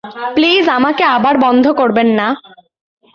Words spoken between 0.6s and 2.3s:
আমাকে আবার বন্ধ করবেন না।